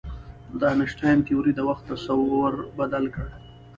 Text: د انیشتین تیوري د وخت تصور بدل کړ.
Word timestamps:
د 0.59 0.61
انیشتین 0.73 1.17
تیوري 1.27 1.53
د 1.55 1.59
وخت 1.69 1.83
تصور 1.93 2.53
بدل 2.79 3.05
کړ. 3.15 3.27